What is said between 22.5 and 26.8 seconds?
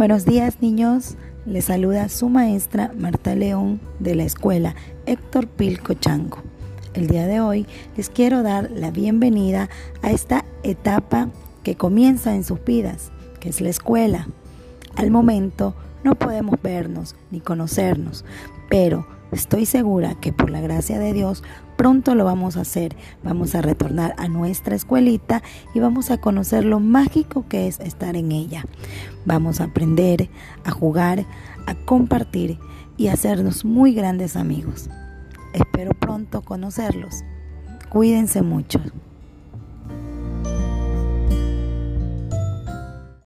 a hacer. Vamos a retornar a nuestra escuelita y vamos a conocer lo